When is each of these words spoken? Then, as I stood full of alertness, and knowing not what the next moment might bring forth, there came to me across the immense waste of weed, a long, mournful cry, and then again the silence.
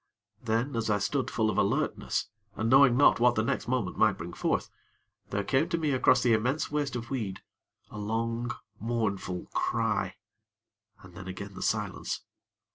Then, 0.41 0.75
as 0.75 0.89
I 0.89 0.97
stood 0.97 1.29
full 1.29 1.51
of 1.51 1.59
alertness, 1.59 2.29
and 2.55 2.71
knowing 2.71 2.97
not 2.97 3.19
what 3.19 3.35
the 3.35 3.43
next 3.43 3.67
moment 3.67 3.99
might 3.99 4.17
bring 4.17 4.33
forth, 4.33 4.67
there 5.29 5.43
came 5.43 5.69
to 5.69 5.77
me 5.77 5.91
across 5.91 6.23
the 6.23 6.33
immense 6.33 6.71
waste 6.71 6.95
of 6.95 7.11
weed, 7.11 7.41
a 7.91 7.99
long, 7.99 8.49
mournful 8.79 9.45
cry, 9.53 10.15
and 11.03 11.15
then 11.15 11.27
again 11.27 11.53
the 11.53 11.61
silence. 11.61 12.21